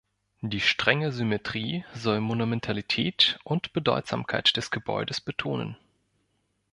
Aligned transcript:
Die 0.41 0.61
strenge 0.61 1.11
Symmetrie 1.11 1.85
soll 1.93 2.21
Monumentalität 2.21 3.37
und 3.43 3.71
Bedeutsamkeit 3.71 4.57
des 4.57 4.71
Gebäudes 4.71 5.21
betonen. 5.21 5.77